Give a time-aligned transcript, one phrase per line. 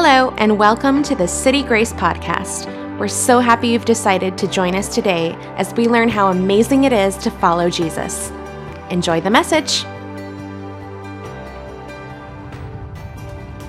[0.00, 2.68] Hello, and welcome to the City Grace Podcast.
[3.00, 6.92] We're so happy you've decided to join us today as we learn how amazing it
[6.92, 8.30] is to follow Jesus.
[8.90, 9.82] Enjoy the message.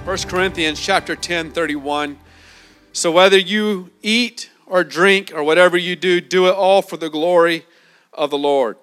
[0.06, 2.20] 1 Corinthians chapter 10, 31.
[2.94, 7.10] So whether you eat or drink or whatever you do, do it all for the
[7.10, 7.66] glory
[8.14, 8.78] of the Lord.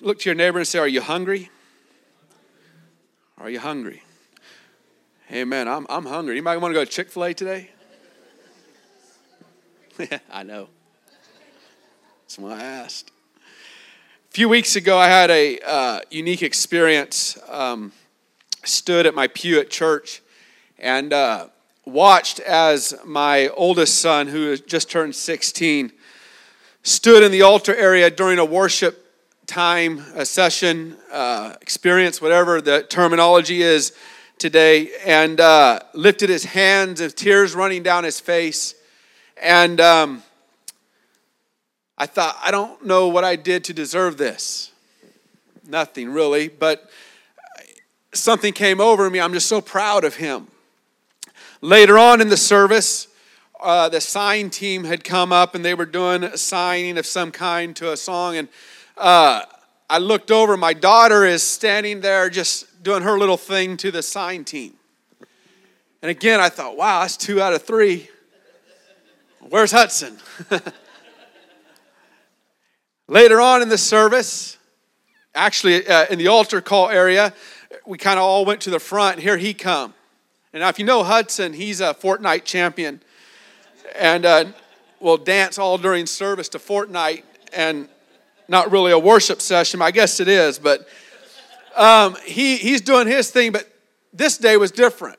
[0.00, 1.50] Look to your neighbor and say, Are you hungry?
[3.38, 4.02] Are you hungry?
[5.30, 5.68] Amen.
[5.68, 6.36] I'm, I'm hungry.
[6.36, 7.68] Anybody want to go to Chick fil A today?
[10.32, 10.68] I know.
[12.22, 13.10] That's why I asked.
[14.30, 17.36] A few weeks ago, I had a uh, unique experience.
[17.46, 17.92] Um,
[18.64, 20.22] stood at my pew at church
[20.78, 21.48] and uh,
[21.84, 25.92] watched as my oldest son, who just turned 16,
[26.82, 29.04] stood in the altar area during a worship
[29.46, 33.92] time, a session, uh, experience, whatever the terminology is
[34.38, 38.74] today and uh, lifted his hands with tears running down his face.
[39.40, 40.22] And um,
[41.96, 44.72] I thought, I don't know what I did to deserve this.
[45.66, 46.88] Nothing really, but
[48.12, 49.20] something came over me.
[49.20, 50.48] I'm just so proud of him.
[51.60, 53.08] Later on in the service,
[53.60, 57.32] uh, the sign team had come up and they were doing a signing of some
[57.32, 58.36] kind to a song.
[58.36, 58.48] And
[58.96, 59.42] uh,
[59.90, 64.02] I looked over, my daughter is standing there just doing her little thing to the
[64.02, 64.74] sign team.
[66.02, 68.08] And again, I thought, wow, that's two out of three.
[69.40, 70.18] Where's Hudson?
[73.08, 74.58] Later on in the service,
[75.34, 77.32] actually uh, in the altar call area,
[77.86, 79.18] we kind of all went to the front.
[79.18, 79.94] Here he come.
[80.52, 83.00] And now, if you know Hudson, he's a Fortnite champion,
[83.98, 84.44] and uh,
[85.00, 87.22] will dance all during service to Fortnite,
[87.52, 87.88] and
[88.48, 89.82] not really a worship session.
[89.82, 90.88] I guess it is, but
[91.78, 93.70] um, he, he's doing his thing, but
[94.12, 95.18] this day was different.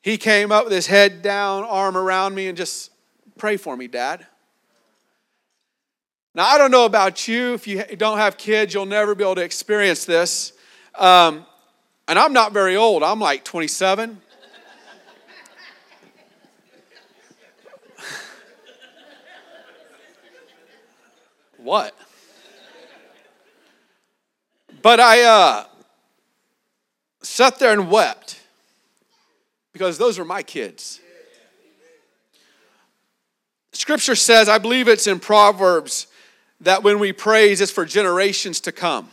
[0.00, 2.92] He came up with his head down, arm around me, and just
[3.36, 4.24] pray for me, Dad.
[6.36, 7.54] Now, I don't know about you.
[7.54, 10.52] If you don't have kids, you'll never be able to experience this.
[10.94, 11.46] Um,
[12.06, 14.20] and I'm not very old, I'm like 27.
[21.56, 21.92] what?
[24.86, 25.64] But I uh,
[27.20, 28.40] sat there and wept
[29.72, 31.00] because those are my kids.
[33.72, 36.06] Scripture says, I believe it's in Proverbs,
[36.60, 39.08] that when we praise, it's for generations to come.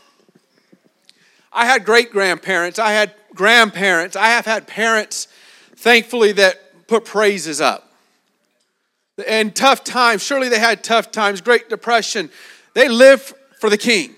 [1.52, 5.28] I had great grandparents, I had grandparents, I have had parents,
[5.76, 7.92] thankfully, that put praises up.
[9.28, 12.30] And tough times, surely they had tough times, Great Depression.
[12.76, 14.14] They lived for the King.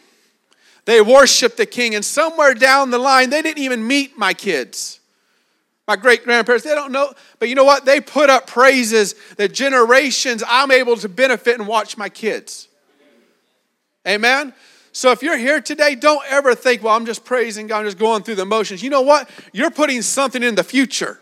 [0.86, 5.00] They worshiped the king, and somewhere down the line, they didn't even meet my kids.
[5.88, 7.86] My great grandparents, they don't know, but you know what?
[7.86, 12.68] They put up praises that generations I'm able to benefit and watch my kids.
[14.08, 14.54] Amen?
[14.92, 18.00] So if you're here today, don't ever think, well, I'm just praising God, I'm just
[18.00, 18.82] going through the motions.
[18.82, 19.30] You know what?
[19.52, 21.20] You're putting something in the future.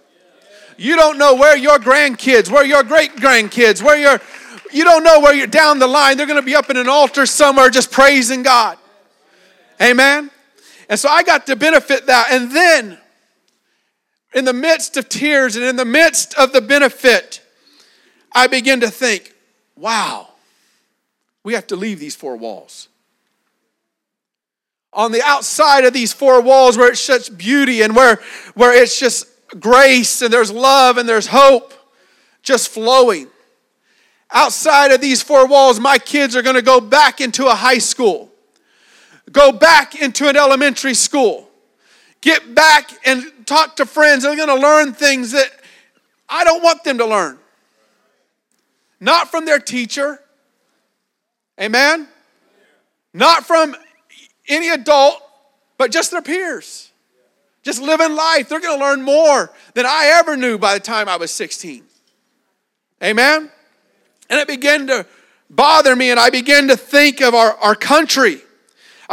[0.77, 4.21] You don't know where your grandkids, where your great grandkids, where your,
[4.71, 6.17] you don't know where you're down the line.
[6.17, 8.77] They're going to be up in an altar somewhere just praising God.
[9.83, 10.31] Amen?
[10.89, 12.27] And so I got to benefit that.
[12.31, 12.97] And then,
[14.33, 17.41] in the midst of tears and in the midst of the benefit,
[18.31, 19.33] I begin to think,
[19.75, 20.29] wow,
[21.43, 22.87] we have to leave these four walls.
[24.93, 28.21] On the outside of these four walls, where it's such beauty and where,
[28.53, 29.27] where it's just
[29.59, 31.73] grace and there's love and there's hope
[32.41, 33.27] just flowing.
[34.31, 37.77] Outside of these four walls, my kids are going to go back into a high
[37.79, 38.32] school
[39.31, 41.49] go back into an elementary school.
[42.21, 44.23] Get back and talk to friends.
[44.23, 45.49] They're going to learn things that
[46.29, 47.37] I don't want them to learn.
[48.99, 50.19] Not from their teacher.
[51.59, 52.07] Amen?
[53.13, 53.75] Not from
[54.47, 55.21] any adult,
[55.77, 56.91] but just their peers.
[57.61, 58.49] Just living life.
[58.49, 61.83] They're going to learn more than I ever knew by the time I was 16.
[63.03, 63.51] Amen?
[64.29, 65.05] And it began to
[65.49, 68.41] bother me, and I began to think of our, our country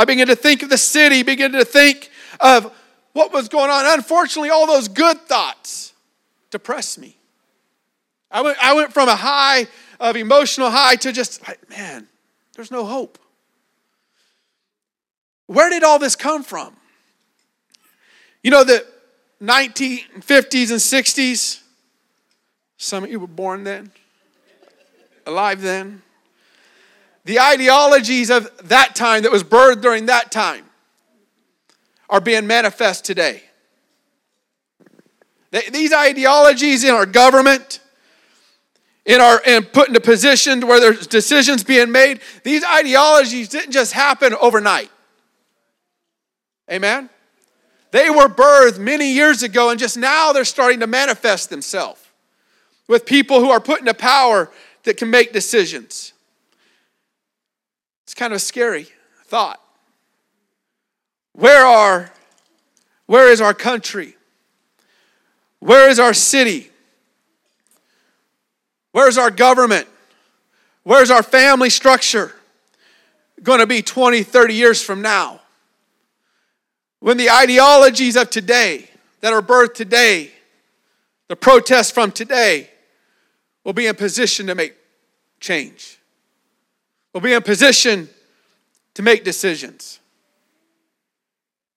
[0.00, 2.10] I began to think of the city, began to think
[2.40, 2.72] of
[3.12, 3.84] what was going on.
[3.84, 5.92] Unfortunately, all those good thoughts
[6.50, 7.18] depressed me.
[8.30, 9.66] I went, I went from a high
[10.00, 12.08] of emotional high to just like, man,
[12.56, 13.18] there's no hope.
[15.48, 16.74] Where did all this come from?
[18.42, 18.86] You know, the
[19.42, 21.60] 1950s and 60s,
[22.78, 23.92] some of you were born then,
[25.26, 26.00] alive then
[27.30, 30.64] the ideologies of that time that was birthed during that time
[32.08, 33.40] are being manifest today.
[35.70, 37.78] These ideologies in our government,
[39.06, 43.92] in our and put into positions where there's decisions being made, these ideologies didn't just
[43.92, 44.90] happen overnight.
[46.68, 47.08] Amen?
[47.92, 52.04] They were birthed many years ago, and just now they're starting to manifest themselves
[52.88, 54.50] with people who are put into power
[54.82, 56.12] that can make decisions.
[58.10, 58.88] It's kind of a scary
[59.26, 59.60] thought.
[61.32, 62.10] Where are
[63.06, 64.16] where is our country?
[65.60, 66.72] Where is our city?
[68.90, 69.86] Where's our government?
[70.82, 72.34] Where's our family structure
[73.44, 75.40] going to be 20, 30 years from now?
[76.98, 78.90] When the ideologies of today
[79.20, 80.32] that are birthed today,
[81.28, 82.70] the protests from today,
[83.62, 84.74] will be in position to make
[85.38, 85.99] change.
[87.12, 88.08] We'll be in position
[88.94, 89.98] to make decisions.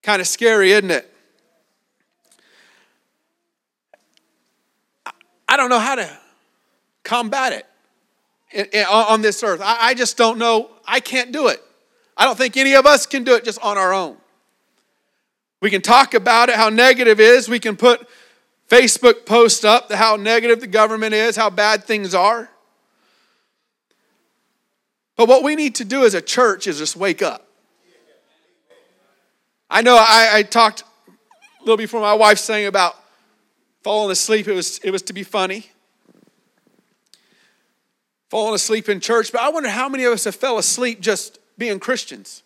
[0.01, 1.09] Kind of scary, isn't it?
[5.47, 6.09] I don't know how to
[7.03, 7.65] combat
[8.51, 9.62] it on this earth.
[9.63, 10.69] I just don't know.
[10.85, 11.62] I can't do it.
[12.15, 14.18] I don't think any of us can do it just on our own.
[15.62, 17.47] We can talk about it, how negative it is.
[17.47, 18.07] We can put
[18.69, 22.50] Facebook posts up, how negative the government is, how bad things are.
[25.15, 27.48] But what we need to do as a church is just wake up.
[29.69, 32.95] I know I, I talked a little before my wife saying about
[33.83, 34.48] falling asleep.
[34.48, 35.69] It was, it was to be funny.
[38.30, 41.39] Falling asleep in church, but I wonder how many of us have fell asleep just
[41.57, 42.42] being Christians.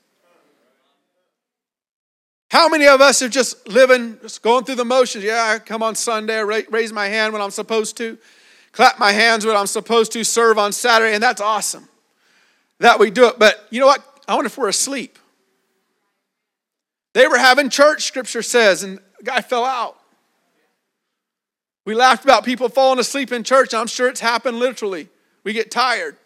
[2.49, 5.23] How many of us are just living, just going through the motions?
[5.23, 8.17] Yeah, I come on Sunday, raise my hand when I'm supposed to,
[8.71, 11.87] clap my hands when I'm supposed to, serve on Saturday, and that's awesome
[12.79, 13.39] that we do it.
[13.39, 14.03] But you know what?
[14.27, 15.17] I wonder if we're asleep.
[17.13, 19.97] They were having church, scripture says, and the guy fell out.
[21.85, 23.73] We laughed about people falling asleep in church.
[23.73, 25.07] I'm sure it's happened literally.
[25.43, 26.17] We get tired.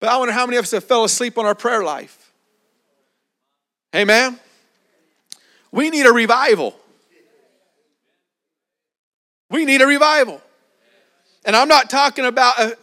[0.00, 2.32] But I wonder how many of us have fell asleep on our prayer life.
[3.94, 4.38] Amen.
[5.70, 6.74] We need a revival.
[9.50, 10.42] We need a revival.
[11.44, 12.76] And I'm not talking about a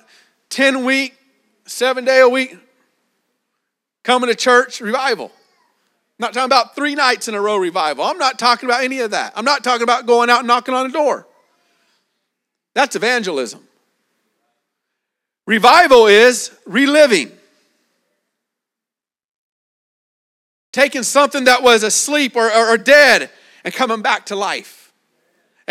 [0.50, 1.14] 10 week,
[1.66, 2.58] seven day a week
[4.04, 5.26] coming to church revival.
[5.26, 8.06] I'm not talking about three nights in a row revival.
[8.06, 9.34] I'm not talking about any of that.
[9.36, 11.28] I'm not talking about going out and knocking on a door.
[12.74, 13.62] That's evangelism.
[15.46, 17.32] Revival is reliving.
[20.76, 23.30] taking something that was asleep or, or, or dead
[23.64, 24.92] and coming back to life.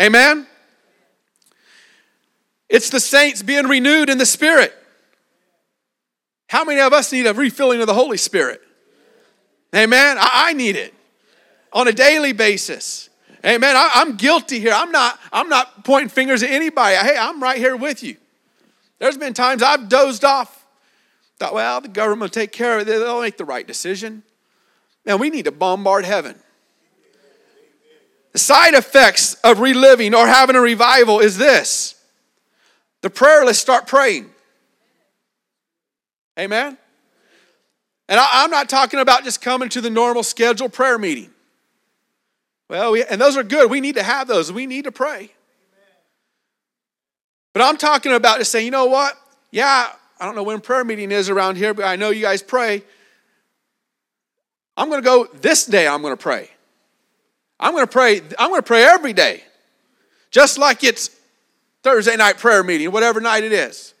[0.01, 0.47] Amen?
[2.67, 4.73] It's the saints being renewed in the Spirit.
[6.47, 8.61] How many of us need a refilling of the Holy Spirit?
[9.75, 10.17] Amen.
[10.17, 10.93] I, I need it
[11.73, 13.09] on a daily basis.
[13.45, 13.75] Amen.
[13.75, 14.73] I, am guilty here.
[14.73, 16.95] I'm not, I'm not pointing fingers at anybody.
[16.95, 18.17] Hey, I'm right here with you.
[18.97, 20.65] There's been times I've dozed off.
[21.37, 22.85] Thought, well, the government will take care of it.
[22.85, 24.23] They'll make the right decision.
[25.05, 26.35] Man, we need to bombard heaven.
[28.31, 31.95] The side effects of reliving or having a revival is this
[33.01, 34.29] the prayerless start praying.
[36.39, 36.77] Amen?
[38.07, 41.31] And I, am not talking about just coming to the normal scheduled prayer meeting.
[42.69, 43.69] Well, we, and those are good.
[43.69, 44.51] We need to have those.
[44.51, 45.31] We need to pray.
[47.53, 49.17] But I'm talking about just saying, you know what?
[49.51, 49.89] Yeah,
[50.19, 52.83] I don't know when prayer meeting is around here, but I know you guys pray.
[54.77, 56.49] I'm going to go this day, I'm going to pray.
[57.59, 59.43] I'm going to pray, I'm going to pray every day.
[60.31, 61.09] Just like it's
[61.81, 63.93] Thursday night prayer meeting, whatever night it is.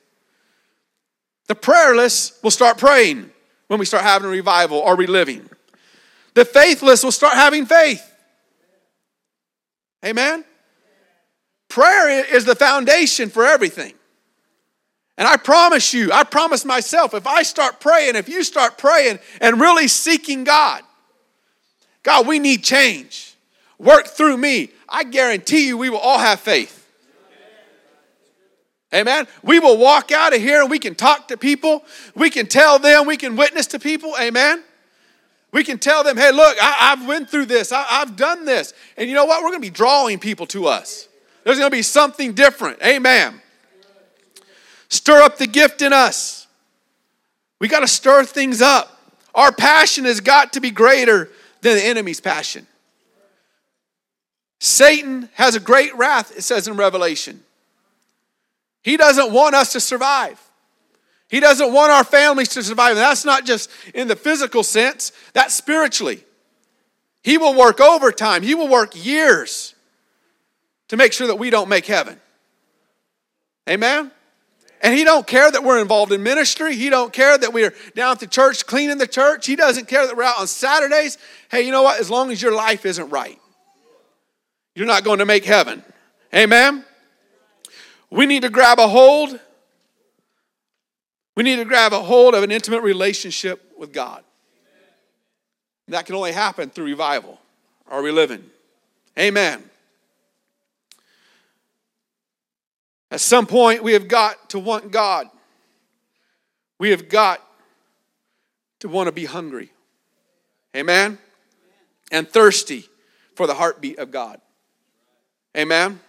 [1.47, 3.29] The prayerless will start praying
[3.67, 5.49] when we start having a revival or reliving.
[6.33, 8.03] The faithless will start having faith.
[10.03, 10.43] Amen?
[11.69, 13.93] Prayer is the foundation for everything.
[15.17, 19.19] And I promise you, I promise myself, if I start praying, if you start praying
[19.39, 20.83] and really seeking God,
[22.03, 23.35] God, we need change.
[23.79, 24.69] Work through me.
[24.87, 26.84] I guarantee you, we will all have faith.
[28.93, 29.27] Amen.
[29.43, 31.83] We will walk out of here and we can talk to people.
[32.15, 34.13] We can tell them, we can witness to people.
[34.19, 34.63] Amen.
[35.51, 37.71] We can tell them, hey, look, I, have went through this.
[37.71, 38.73] I, I've done this.
[38.97, 39.41] And you know what?
[39.41, 41.07] We're going to be drawing people to us.
[41.43, 42.81] There's going to be something different.
[42.83, 43.41] Amen.
[44.89, 46.47] Stir up the gift in us.
[47.59, 48.99] We got to stir things up.
[49.33, 51.29] Our passion has got to be greater
[51.61, 52.67] than the enemy's passion.
[54.59, 57.43] Satan has a great wrath, it says in Revelation.
[58.85, 60.39] He doesn't want us to survive.
[61.27, 62.91] He doesn't want our families to survive.
[62.91, 66.23] And that's not just in the physical sense, that's spiritually.
[67.23, 69.73] He will work overtime, he will work years
[70.89, 72.21] to make sure that we don't make heaven.
[73.67, 74.11] Amen?
[74.81, 76.75] And he don't care that we're involved in ministry.
[76.75, 79.47] He don't care that we're down at the church cleaning the church.
[79.47, 81.17] He doesn't care that we're out on Saturdays.
[81.49, 81.99] Hey, you know what?
[81.99, 83.39] As long as your life isn't right,
[84.75, 85.83] you're not going to make heaven.
[86.31, 86.85] Amen?
[88.15, 89.37] We need to grab a hold.
[91.35, 94.23] We need to grab a hold of an intimate relationship with God.
[95.89, 97.37] That can only happen through revival.
[97.89, 98.45] Are we living?
[99.19, 99.61] Amen.
[103.11, 105.29] At some point, we have got to want God.
[106.79, 107.41] We have got
[108.79, 109.71] to want to be hungry.
[110.73, 111.17] Amen?
[112.13, 112.87] And thirsty
[113.35, 114.39] for the heartbeat of God.
[115.55, 115.99] Amen?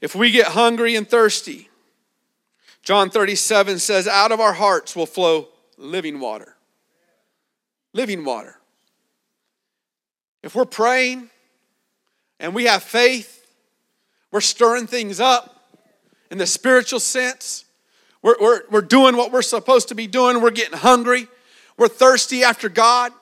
[0.00, 1.68] If we get hungry and thirsty,
[2.82, 6.56] John 37 says, out of our hearts will flow living water.
[7.92, 8.56] Living water.
[10.42, 11.28] If we're praying
[12.38, 13.46] and we have faith,
[14.30, 15.60] we're stirring things up
[16.30, 17.64] in the spiritual sense.
[18.22, 20.40] We're, we're, we're doing what we're supposed to be doing.
[20.40, 21.28] We're getting hungry.
[21.76, 23.12] We're thirsty after God.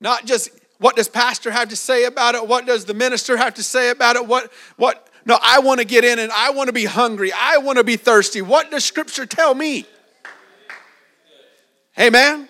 [0.00, 2.48] Not just what does pastor have to say about it?
[2.48, 4.26] What does the minister have to say about it?
[4.26, 7.32] What, what, no, I want to get in and I want to be hungry.
[7.32, 8.42] I want to be thirsty.
[8.42, 9.86] What does scripture tell me?
[11.98, 12.48] Amen.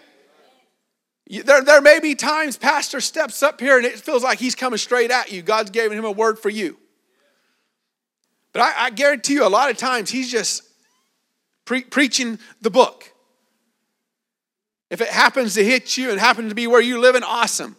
[1.28, 4.78] There, there may be times pastor steps up here and it feels like he's coming
[4.78, 5.42] straight at you.
[5.42, 6.78] God's giving him a word for you.
[8.52, 10.62] But I, I guarantee you, a lot of times he's just
[11.64, 13.12] pre- preaching the book.
[14.90, 17.76] If it happens to hit you and happen to be where you live in, awesome.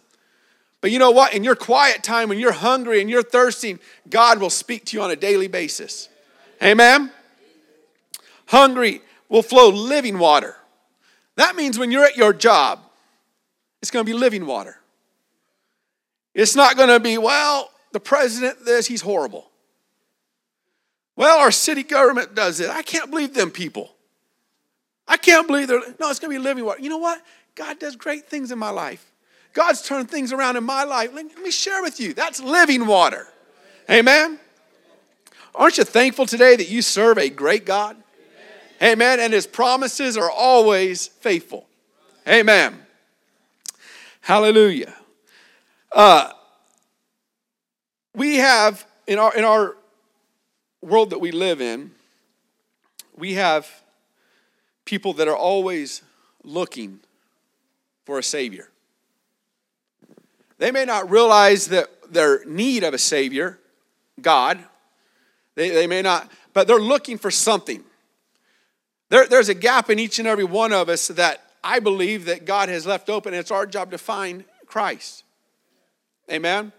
[0.84, 1.32] But you know what?
[1.32, 5.02] In your quiet time, when you're hungry and you're thirsting, God will speak to you
[5.02, 6.10] on a daily basis.
[6.62, 7.10] Amen?
[8.48, 9.00] Hungry
[9.30, 10.56] will flow living water.
[11.36, 12.80] That means when you're at your job,
[13.80, 14.76] it's going to be living water.
[16.34, 19.50] It's not going to be, well, the president, this, he's horrible.
[21.16, 22.68] Well, our city government does it.
[22.68, 23.94] I can't believe them people.
[25.08, 26.82] I can't believe they're, no, it's going to be living water.
[26.82, 27.22] You know what?
[27.54, 29.13] God does great things in my life.
[29.54, 31.10] God's turned things around in my life.
[31.14, 32.12] Let me share with you.
[32.12, 33.28] That's living water.
[33.88, 34.38] Amen.
[35.54, 37.96] Aren't you thankful today that you serve a great God?
[38.82, 38.92] Amen.
[38.92, 39.20] Amen.
[39.20, 41.66] And his promises are always faithful.
[42.26, 42.80] Amen.
[44.20, 44.94] Hallelujah.
[45.92, 46.32] Uh,
[48.14, 49.76] we have in our in our
[50.80, 51.92] world that we live in,
[53.16, 53.68] we have
[54.84, 56.02] people that are always
[56.42, 57.00] looking
[58.04, 58.68] for a Savior.
[60.64, 63.58] They may not realize that their need of a Savior,
[64.22, 64.64] God,
[65.56, 67.84] they, they may not, but they're looking for something.
[69.10, 72.46] There, there's a gap in each and every one of us that I believe that
[72.46, 75.24] God has left open, and it's our job to find Christ.
[76.32, 76.72] Amen?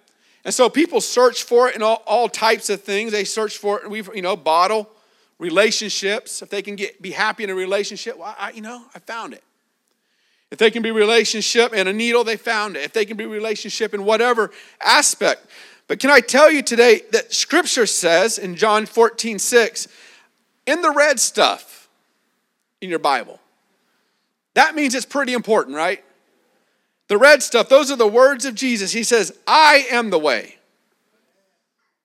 [0.43, 3.11] And so people search for it in all, all types of things.
[3.11, 4.89] They search for it, we've, you know, bottle,
[5.37, 6.41] relationships.
[6.41, 9.33] If they can get be happy in a relationship, well, I, you know, I found
[9.33, 9.43] it.
[10.51, 12.83] If they can be relationship and a needle, they found it.
[12.83, 15.45] If they can be relationship in whatever aspect.
[15.87, 19.87] But can I tell you today that scripture says in John 14, 6,
[20.65, 21.89] in the red stuff
[22.81, 23.39] in your Bible,
[24.53, 26.03] that means it's pretty important, right?
[27.07, 28.91] The red stuff, those are the words of Jesus.
[28.91, 30.55] He says, I am the way,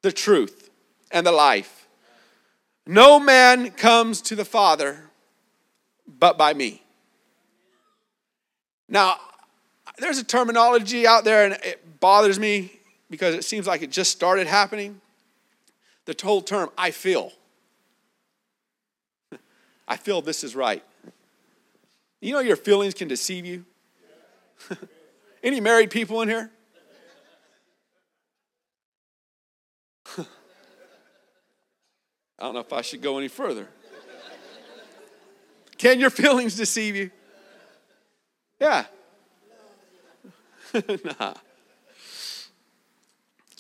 [0.03, 0.71] the truth,
[1.11, 1.87] and the life.
[2.87, 5.05] No man comes to the Father
[6.07, 6.83] but by me.
[8.91, 9.19] Now,
[9.99, 12.73] there's a terminology out there, and it bothers me
[13.09, 15.01] because it seems like it just started happening.
[16.07, 17.33] The whole term, I feel.
[19.89, 20.83] I feel this is right.
[22.21, 23.65] You know, your feelings can deceive you.
[25.43, 26.51] Any married people in here?
[30.19, 30.25] I
[32.41, 33.69] don't know if I should go any further.
[35.79, 37.11] Can your feelings deceive you?
[38.61, 38.85] Yeah.
[40.75, 41.35] nah.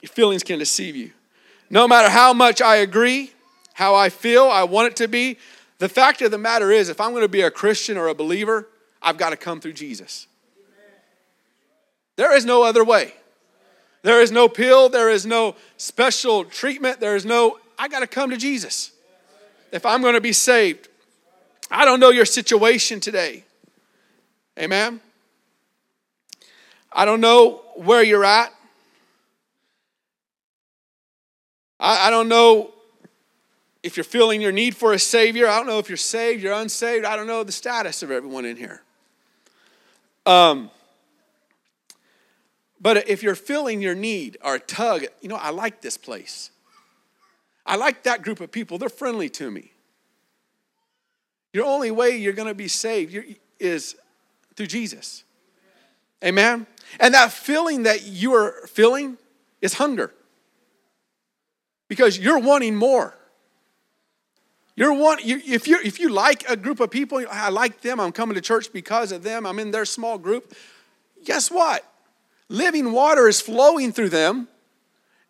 [0.02, 1.10] Your feelings can deceive you.
[1.68, 3.32] No matter how much I agree,
[3.74, 5.38] how I feel, I want it to be,
[5.78, 8.14] the fact of the matter is, if I'm going to be a Christian or a
[8.14, 8.68] believer,
[9.00, 10.26] I've got to come through Jesus.
[12.16, 13.14] There is no other way.
[14.02, 18.06] There is no pill, there is no special treatment, there is no, I got to
[18.06, 18.92] come to Jesus
[19.72, 20.88] if I'm going to be saved.
[21.70, 23.44] I don't know your situation today.
[24.58, 25.00] Amen.
[26.92, 28.52] I don't know where you're at.
[31.78, 32.72] I, I don't know
[33.82, 35.48] if you're feeling your need for a Savior.
[35.48, 37.04] I don't know if you're saved, you're unsaved.
[37.04, 38.82] I don't know the status of everyone in here.
[40.26, 40.70] Um,
[42.80, 46.50] But if you're feeling your need or a tug, you know, I like this place.
[47.66, 48.78] I like that group of people.
[48.78, 49.72] They're friendly to me.
[51.52, 53.14] Your only way you're going to be saved
[53.58, 53.96] is
[54.60, 55.24] through Jesus.
[56.22, 56.66] Amen?
[56.98, 59.16] And that feeling that you are feeling
[59.62, 60.12] is hunger.
[61.88, 63.16] Because you're wanting more.
[64.76, 68.00] You're one, you, if, you if you like a group of people, I like them,
[68.00, 70.52] I'm coming to church because of them, I'm in their small group,
[71.24, 71.82] guess what?
[72.50, 74.46] Living water is flowing through them,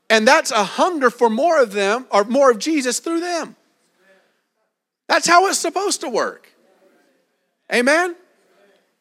[0.09, 3.55] and that's a hunger for more of them or more of Jesus through them.
[5.07, 6.49] That's how it's supposed to work.
[7.73, 8.17] Amen?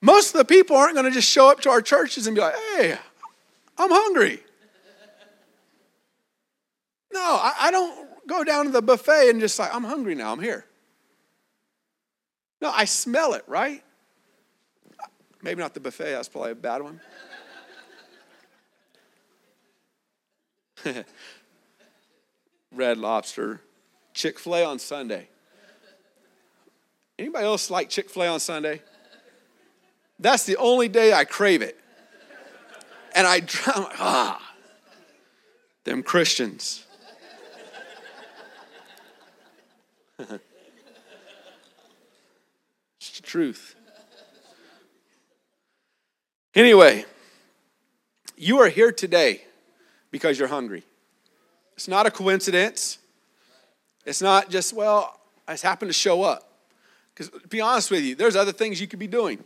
[0.02, 2.42] Most of the people aren't going to just show up to our churches and be
[2.42, 2.98] like, hey,
[3.78, 4.42] I'm hungry.
[7.12, 10.32] No, I, I don't go down to the buffet and just like, I'm hungry now,
[10.32, 10.66] I'm here.
[12.62, 13.84] No, I smell it, right?
[15.42, 17.02] Maybe not the buffet, that's probably a bad one.
[22.72, 23.62] Red Lobster,
[24.14, 25.28] Chick fil A on Sunday.
[27.18, 28.82] Anybody else like Chick fil A on Sunday?
[30.20, 31.80] That's the only day I crave it.
[33.16, 34.54] And I, drown, ah,
[35.84, 36.86] them Christians.
[40.20, 40.30] it's
[43.00, 43.76] the truth.
[46.54, 47.06] Anyway,
[48.36, 49.44] you are here today
[50.12, 50.84] because you're hungry.
[51.76, 52.98] It's not a coincidence.
[54.06, 56.52] It's not just, well, I just happened to show up.
[57.14, 59.44] Because to be honest with you, there's other things you could be doing.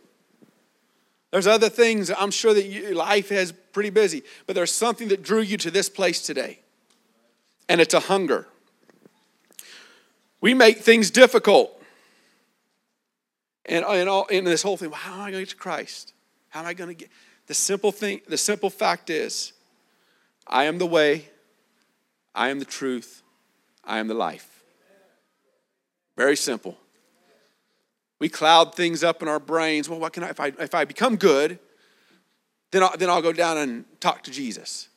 [1.34, 5.24] There's other things, I'm sure that you, life is pretty busy, but there's something that
[5.24, 6.60] drew you to this place today.
[7.68, 8.48] And it's a hunger.
[10.42, 11.82] We make things difficult.
[13.66, 15.56] And in, all, in this whole thing, well, how am I going to get to
[15.56, 16.14] Christ?
[16.50, 17.10] How am I going to get?
[17.48, 19.54] The simple thing, the simple fact is,
[20.46, 21.30] I am the way,
[22.36, 23.24] I am the truth,
[23.84, 24.64] I am the life.
[26.16, 26.78] Very simple.
[28.24, 29.90] We cloud things up in our brains.
[29.90, 31.60] Well, what can I, if I, if I become good,
[32.72, 34.88] then I'll, then I'll go down and talk to Jesus.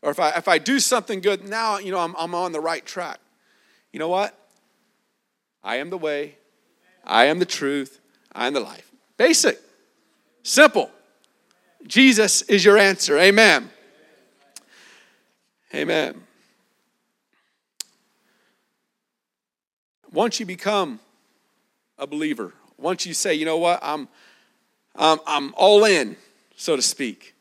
[0.00, 2.60] Or if I, if I do something good, now, you know, I'm, I'm on the
[2.60, 3.18] right track.
[3.90, 4.38] You know what?
[5.64, 6.36] I am the way,
[7.04, 7.98] I am the truth,
[8.32, 8.92] I am the life.
[9.16, 9.58] Basic,
[10.44, 10.88] simple.
[11.84, 13.18] Jesus is your answer.
[13.18, 13.70] Amen.
[15.74, 16.22] Amen.
[20.12, 21.00] Once you become
[21.98, 24.08] a believer, once you say, you know what, I'm,
[24.94, 26.16] I'm, I'm all in,
[26.56, 27.34] so to speak,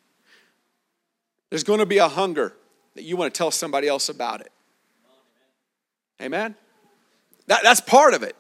[1.50, 2.54] there's going to be a hunger
[2.96, 4.52] that you want to tell somebody else about it.
[6.22, 6.56] Amen?
[7.48, 8.36] That, that's part of it.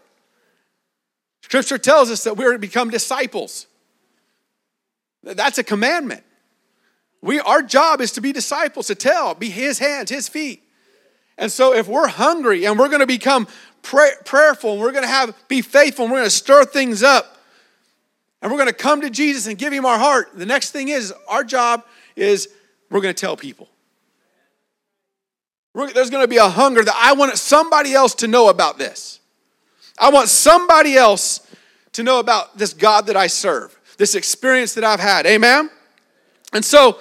[1.42, 3.68] Scripture tells us that we're to become disciples.
[5.22, 6.24] That's a commandment.
[7.22, 10.64] We, our job is to be disciples, to tell, be his hands, his feet.
[11.38, 13.48] And so if we're hungry and we're going to become
[13.82, 17.04] pray, prayerful and we're going to have be faithful and we're going to stir things
[17.04, 17.38] up
[18.42, 20.90] and we're going to come to Jesus and give him our heart, the next thing
[20.90, 21.84] is our job
[22.16, 22.50] is
[22.90, 23.68] we're going to tell people.
[25.74, 28.78] We're, there's going to be a hunger that I want somebody else to know about
[28.78, 29.20] this.
[30.00, 31.46] I want somebody else
[31.94, 35.26] to know about this God that I serve, this experience that I've had.
[35.26, 35.70] Amen?
[36.54, 37.00] And so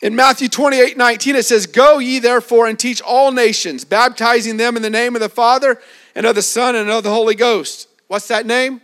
[0.00, 4.76] in Matthew 28 19, it says, Go ye therefore and teach all nations, baptizing them
[4.76, 5.80] in the name of the Father
[6.14, 7.88] and of the Son and of the Holy Ghost.
[8.08, 8.80] What's that name?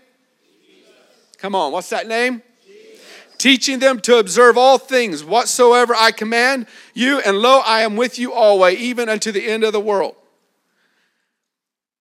[0.66, 0.90] Jesus.
[1.38, 2.42] Come on, what's that name?
[2.66, 3.04] Jesus.
[3.38, 8.18] Teaching them to observe all things whatsoever I command you, and lo, I am with
[8.18, 10.16] you always, even unto the end of the world.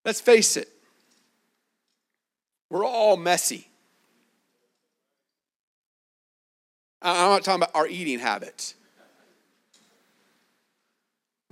[0.03, 0.69] Let's face it,
[2.69, 3.69] we're all messy.
[7.01, 8.75] I'm not talking about our eating habits.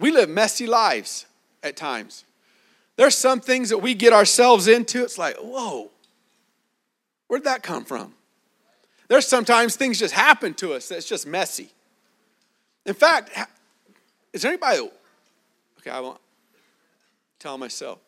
[0.04, 1.28] We live messy lives
[1.64, 2.26] at times.
[2.98, 5.92] There's some things that we get ourselves into, it's like, whoa,
[7.28, 8.14] where'd that come from?
[9.08, 11.70] There's sometimes things just happen to us that's just messy.
[12.86, 13.30] In fact,
[14.34, 14.90] is there anybody,
[15.80, 16.20] okay, I won't
[17.40, 18.00] tell myself.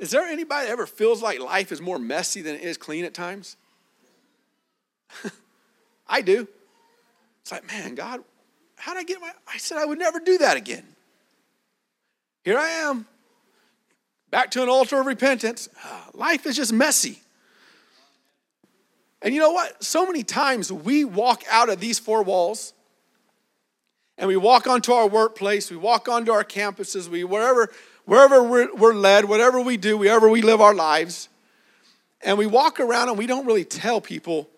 [0.00, 3.04] Is there anybody that ever feels like life is more messy than it is clean
[3.04, 3.56] at times?
[6.08, 6.48] I do.
[7.42, 8.24] It's like, man, God,
[8.78, 9.30] how did I get my?
[9.52, 10.84] I said I would never do that again.
[12.44, 13.06] Here I am,
[14.30, 15.68] back to an altar of repentance.
[15.84, 17.20] Ah, life is just messy.
[19.20, 19.82] And you know what?
[19.82, 22.72] So many times we walk out of these four walls
[24.16, 27.70] and we walk onto our workplace, we walk onto our campuses, we wherever
[28.04, 31.28] wherever we're, we're led, whatever we do, wherever we live our lives,
[32.22, 34.48] and we walk around and we don't really tell people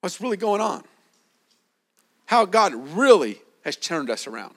[0.00, 0.82] what's really going on.
[2.28, 4.54] How God really has turned us around.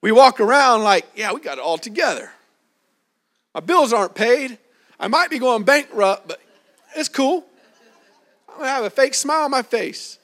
[0.00, 2.30] We walk around like, yeah, we got it all together.
[3.54, 4.56] My bills aren't paid.
[4.98, 6.40] I might be going bankrupt, but
[6.96, 7.44] it's cool.
[8.48, 10.18] I'm gonna have a fake smile on my face.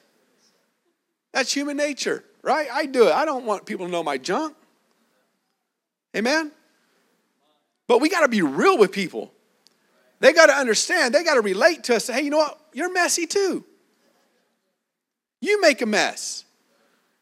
[1.33, 2.67] That's human nature, right?
[2.73, 3.13] I do it.
[3.13, 4.55] I don't want people to know my junk.
[6.17, 6.51] Amen?
[7.87, 9.31] But we got to be real with people.
[10.19, 12.07] They got to understand, they got to relate to us.
[12.07, 12.59] Hey, you know what?
[12.73, 13.65] You're messy too.
[15.43, 16.45] You make a mess.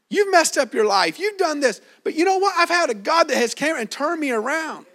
[0.08, 1.18] You've messed up your life.
[1.18, 1.82] You've done this.
[2.04, 2.54] But you know what?
[2.56, 4.86] I've had a God that has came and turned me around.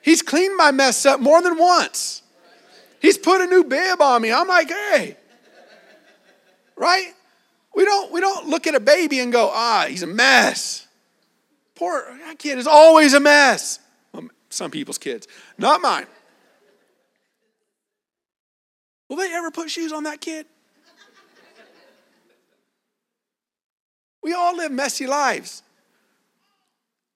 [0.00, 2.22] He's cleaned my mess up more than once.
[2.98, 4.32] He's put a new bib on me.
[4.32, 5.18] I'm like, hey.
[6.76, 7.12] Right?
[7.74, 10.86] We don't, we don't look at a baby and go, ah, he's a mess.
[11.74, 13.80] Poor that kid is always a mess.
[14.14, 16.06] Well, some people's kids, not mine.
[19.10, 20.46] Will they ever put shoes on that kid?
[24.24, 25.62] We all live messy lives.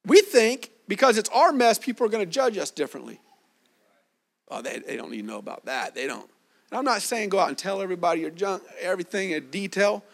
[0.04, 3.18] We think because it's our mess, people are going to judge us differently.
[4.50, 5.94] Oh, they, they don't even know about that.
[5.94, 6.28] They don't.
[6.70, 10.04] And I'm not saying go out and tell everybody your junk, everything in detail.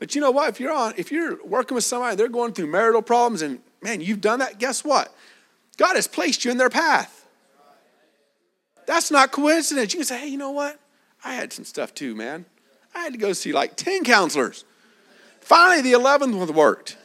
[0.00, 0.48] But you know what?
[0.48, 4.00] If you're on, if you're working with somebody, they're going through marital problems, and man,
[4.00, 4.58] you've done that.
[4.58, 5.14] Guess what?
[5.76, 7.26] God has placed you in their path.
[8.86, 9.92] That's not coincidence.
[9.92, 10.80] You can say, hey, you know what?
[11.24, 12.44] I had some stuff too, man.
[12.92, 14.64] I had to go see like 10 counselors.
[15.50, 16.96] Finally, the 11th one worked.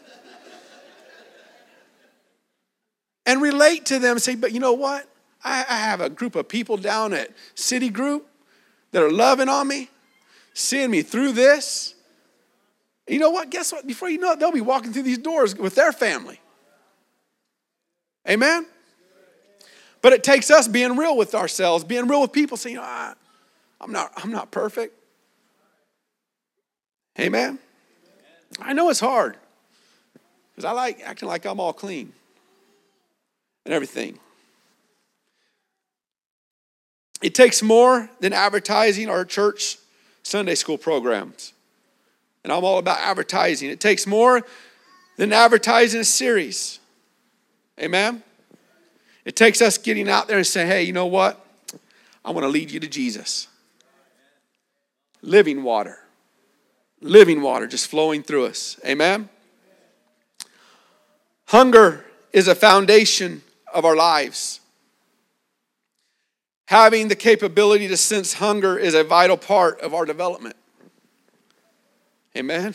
[3.25, 5.09] and relate to them and say, but you know what?
[5.43, 8.27] I, I have a group of people down at City Group
[8.91, 9.89] that are loving on me,
[10.53, 11.95] seeing me through this.
[13.07, 13.49] You know what?
[13.49, 13.87] Guess what?
[13.87, 16.39] Before you know it, they'll be walking through these doors with their family.
[18.29, 18.67] Amen?
[20.03, 22.85] But it takes us being real with ourselves, being real with people, saying, you know,
[22.85, 23.15] I,
[23.81, 24.93] I'm, not, I'm not perfect.
[27.19, 27.57] Amen?
[28.59, 29.37] I know it's hard
[30.51, 32.13] because I like acting like I'm all clean
[33.65, 34.19] and everything.
[37.21, 39.77] It takes more than advertising our church
[40.23, 41.53] Sunday school programs.
[42.43, 43.69] And I'm all about advertising.
[43.69, 44.43] It takes more
[45.17, 46.79] than advertising a series.
[47.79, 48.21] Amen?
[49.25, 51.43] It takes us getting out there and saying, hey, you know what?
[52.23, 53.47] I want to lead you to Jesus.
[55.21, 56.04] Living water.
[57.05, 58.79] Living water just flowing through us.
[58.83, 59.29] Amen?
[61.49, 64.59] Hunger is a foundation of our lives.
[66.65, 70.55] Having the capability to sense hunger is a vital part of our development.
[72.35, 72.73] Amen?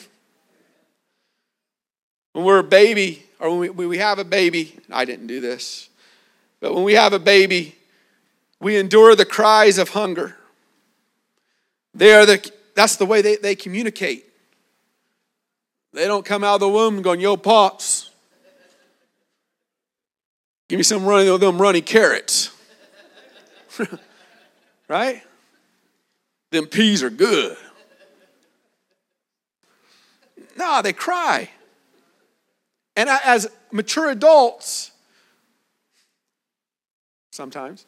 [2.33, 5.89] When we're a baby, or when we, we have a baby, I didn't do this,
[6.61, 7.75] but when we have a baby,
[8.61, 10.37] we endure the cries of hunger.
[11.93, 14.27] They are the, that's the way they, they communicate.
[15.93, 18.11] They don't come out of the womb going, yo, pops,
[20.69, 22.51] give me some running them runny carrots.
[24.89, 25.23] right?
[26.51, 27.57] Them peas are good.
[30.57, 31.51] No, they cry.
[32.97, 34.91] And as mature adults,
[37.31, 37.87] sometimes,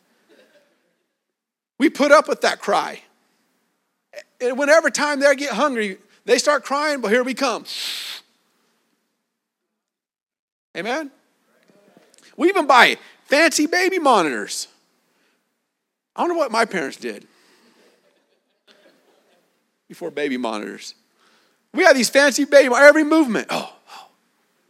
[1.78, 3.00] we put up with that cry.
[4.42, 7.64] And whenever time they get hungry, they start crying, but here we come.
[10.76, 11.10] Amen?
[12.36, 14.68] We even buy fancy baby monitors.
[16.16, 17.26] I wonder what my parents did
[19.88, 20.94] before baby monitors.
[21.74, 23.46] We have these fancy baby, every movement.
[23.50, 24.08] Oh, oh,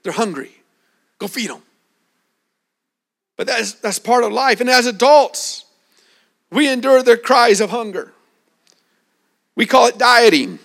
[0.03, 0.53] they're hungry.
[1.19, 1.63] Go feed them.
[3.37, 4.61] But that's, that's part of life.
[4.61, 5.65] And as adults,
[6.51, 8.13] we endure their cries of hunger.
[9.55, 10.59] We call it dieting.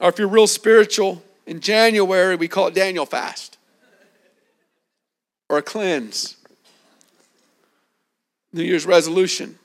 [0.00, 3.58] Or if you're real spiritual, in January, we call it Daniel fast
[5.48, 6.36] or a cleanse.
[8.52, 9.58] New Year's resolution.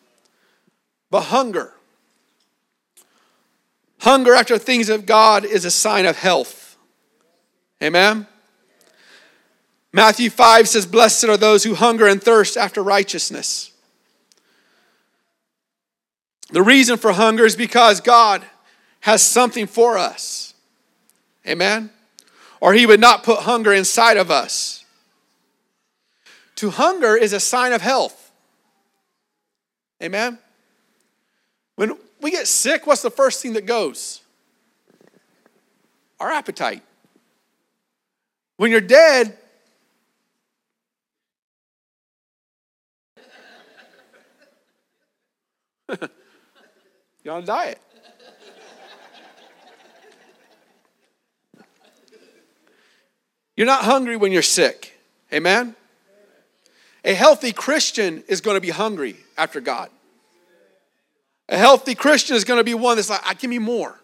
[1.09, 1.73] But hunger.
[4.01, 6.77] Hunger after things of God is a sign of health.
[7.81, 8.27] Amen?
[9.93, 13.71] Matthew 5 says, Blessed are those who hunger and thirst after righteousness.
[16.49, 18.43] The reason for hunger is because God
[19.01, 20.53] has something for us.
[21.45, 21.89] Amen?
[22.59, 24.85] Or He would not put hunger inside of us.
[26.55, 28.31] To hunger is a sign of health.
[30.01, 30.39] Amen?
[31.75, 34.21] When we get sick, what's the first thing that goes?
[36.19, 36.81] Our appetite.
[38.57, 39.37] When you're dead,
[47.27, 47.81] You're on a diet.
[53.57, 54.97] You're not hungry when you're sick.
[55.33, 55.75] Amen?
[57.03, 59.89] A healthy Christian is going to be hungry after God.
[61.49, 63.99] A healthy Christian is going to be one that's like, ah, give me more.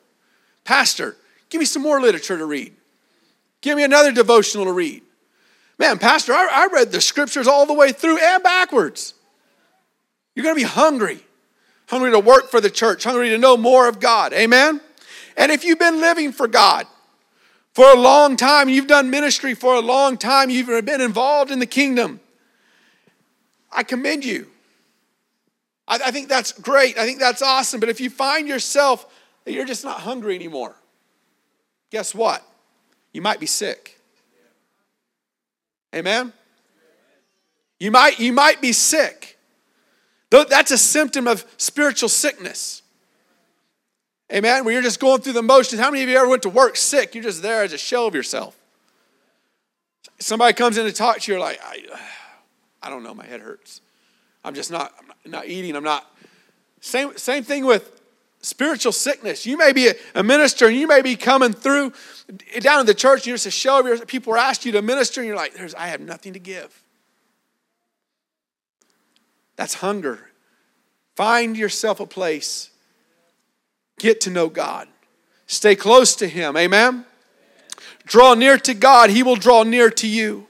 [0.65, 1.15] Pastor,
[1.49, 2.73] give me some more literature to read.
[3.61, 5.01] Give me another devotional to read.
[5.79, 9.13] Man, Pastor, I, I read the scriptures all the way through and backwards.
[10.35, 11.21] You're going to be hungry
[11.87, 14.33] hungry to work for the church, hungry to know more of God.
[14.33, 14.81] Amen?
[15.37, 16.87] And if you've been living for God
[17.73, 21.59] for a long time, you've done ministry for a long time, you've been involved in
[21.59, 22.19] the kingdom,
[23.71, 24.47] I commend you.
[25.87, 26.97] I, I think that's great.
[26.97, 27.79] I think that's awesome.
[27.79, 29.05] But if you find yourself
[29.45, 30.75] that you're just not hungry anymore,
[31.89, 32.45] guess what?
[33.11, 33.99] You might be sick.
[35.93, 36.33] Amen?
[37.79, 39.32] You might, you might be sick.
[40.33, 42.81] That's a symptom of spiritual sickness.
[44.33, 44.65] Amen?
[44.65, 45.79] Where you're just going through the motions.
[45.79, 47.13] How many of you ever went to work sick?
[47.13, 48.57] You're just there as a shell of yourself.
[50.19, 51.83] Somebody comes in to talk to you, you're like, I,
[52.81, 53.81] I don't know, my head hurts.
[54.43, 54.93] I'm just not,
[55.25, 55.75] I'm not eating.
[55.75, 56.09] I'm not.
[56.81, 58.01] Same, same thing with
[58.41, 59.45] spiritual sickness.
[59.45, 61.93] You may be a, minister and you may be coming through
[62.59, 64.71] down in the church and you're just a shell of your people are asked you
[64.73, 66.82] to minister and you're like, There's, I have nothing to give.
[69.55, 70.29] That's hunger.
[71.15, 72.71] Find yourself a place.
[73.99, 74.87] Get to know God.
[75.47, 76.57] Stay close to Him.
[76.57, 77.05] Amen?
[78.05, 80.47] Draw near to God, He will draw near to you.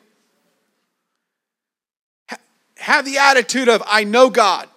[2.77, 4.67] Have the attitude of, I know God,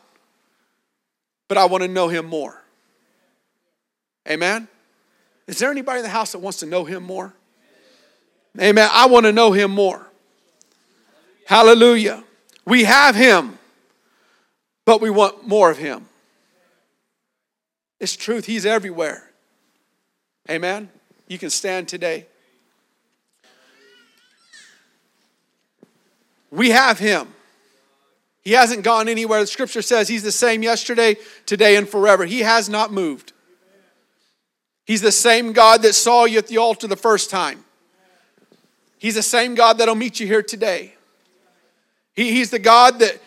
[1.49, 2.63] but I want to know Him more.
[4.29, 4.69] Amen?
[5.47, 7.35] Is there anybody in the house that wants to know Him more?
[8.61, 8.89] Amen.
[8.93, 10.07] I want to know Him more.
[11.47, 12.25] Hallelujah.
[12.65, 13.59] We have Him,
[14.87, 16.09] but we want more of Him.
[18.01, 18.47] It's truth.
[18.47, 19.31] He's everywhere.
[20.49, 20.89] Amen.
[21.29, 22.27] You can stand today.
[26.51, 27.29] We have Him.
[28.43, 29.41] He hasn't gone anywhere.
[29.41, 32.25] The scripture says He's the same yesterday, today, and forever.
[32.25, 33.33] He has not moved.
[34.85, 37.65] He's the same God that saw you at the altar the first time.
[38.99, 40.95] He's the same God that'll meet you here today.
[42.15, 43.21] He, he's the God that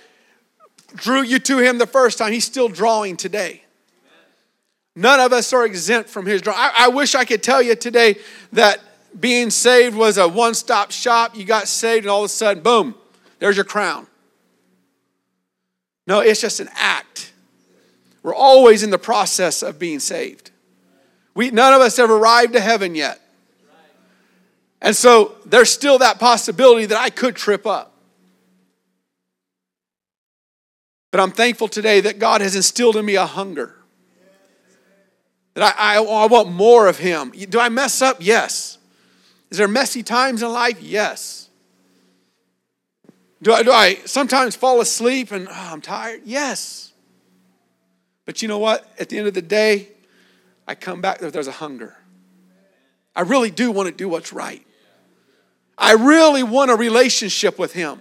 [0.95, 2.31] drew you to Him the first time.
[2.31, 3.63] He's still drawing today.
[4.95, 6.53] None of us are exempt from His draw.
[6.55, 8.15] I, I wish I could tell you today
[8.53, 8.79] that
[9.17, 11.35] being saved was a one stop shop.
[11.35, 12.95] You got saved, and all of a sudden, boom,
[13.39, 14.07] there's your crown.
[16.05, 17.31] No, it's just an act.
[18.23, 20.51] We're always in the process of being saved.
[21.35, 23.21] We, none of us have arrived to heaven yet.
[24.81, 27.88] And so there's still that possibility that I could trip up.
[31.11, 33.75] But I'm thankful today that God has instilled in me a hunger.
[35.55, 37.31] That I, I, I want more of Him.
[37.31, 38.17] Do I mess up?
[38.19, 38.77] Yes.
[39.49, 40.81] Is there messy times in life?
[40.81, 41.49] Yes.
[43.41, 46.21] Do I, do I sometimes fall asleep and oh, I'm tired?
[46.25, 46.93] Yes.
[48.25, 48.87] But you know what?
[48.99, 49.87] At the end of the day,
[50.67, 51.97] I come back, there's a hunger.
[53.15, 54.65] I really do want to do what's right.
[55.77, 57.99] I really want a relationship with Him.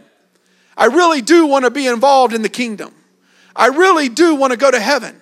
[0.76, 2.94] I really do want to be involved in the kingdom.
[3.58, 5.20] I really do want to go to heaven.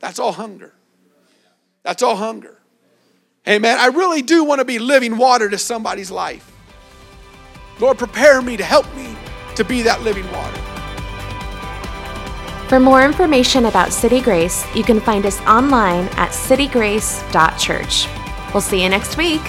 [0.00, 0.74] That's all hunger.
[1.84, 2.58] That's all hunger.
[3.48, 3.78] Amen.
[3.78, 6.52] I really do want to be living water to somebody's life.
[7.78, 9.16] Lord, prepare me to help me
[9.54, 10.60] to be that living water.
[12.68, 18.08] For more information about City Grace, you can find us online at citygrace.church.
[18.52, 19.42] We'll see you next week.